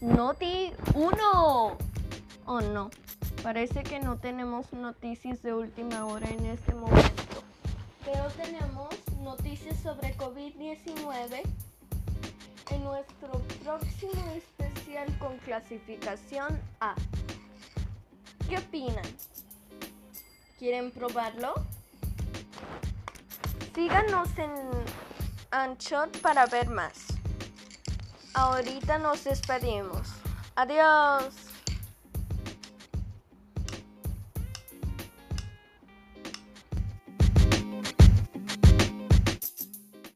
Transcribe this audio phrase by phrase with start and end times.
[0.00, 1.78] Noti 1.
[2.46, 2.90] Oh no,
[3.42, 7.42] parece que no tenemos noticias de última hora en este momento.
[8.04, 8.88] Pero tenemos
[9.22, 11.42] noticias sobre COVID-19
[12.70, 13.32] en nuestro
[13.62, 16.94] próximo especial con clasificación A.
[18.48, 19.04] ¿Qué opinan?
[20.58, 21.54] ¿Quieren probarlo?
[23.74, 24.50] Síganos en
[25.50, 27.19] Anchot para ver más.
[28.40, 30.08] Ahorita nos despedimos.
[30.56, 31.49] Adiós.